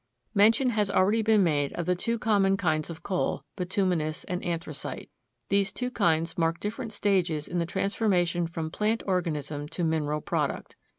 [0.33, 5.11] Mention has already been made of the two common kinds of coal, bituminous and anthracite.
[5.49, 10.75] These two kinds mark different stages in the transformation from plant organism to mineral product.